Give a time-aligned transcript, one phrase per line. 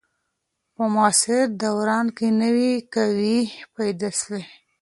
[0.75, 3.37] په معاصر دوران کي نوي قوې
[3.75, 4.41] پیدا سوې.